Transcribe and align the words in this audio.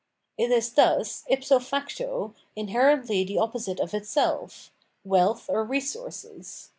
''''It 0.39 0.49
is 0.49 0.73
thus, 0.73 1.23
ipso 1.29 1.59
facto, 1.59 2.33
inherently 2.55 3.23
the 3.23 3.37
opposite 3.37 3.79
of 3.79 3.93
itself— 3.93 4.71
Wealth 5.05 5.45
or 5.47 5.63
Eesources. 5.71 6.69